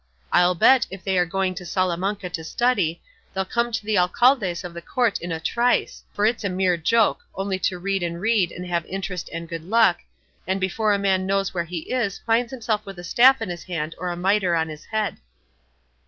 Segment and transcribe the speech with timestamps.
[0.31, 3.03] I'll bet, if they are going to Salamanca to study,
[3.35, 6.75] they'll come to be alcaldes of the Court in a trice; for it's a mere
[6.75, 9.99] joke only to read and read, and have interest and good luck;
[10.47, 13.49] and before a man knows where he is he finds himself with a staff in
[13.49, 15.17] his hand or a mitre on his head."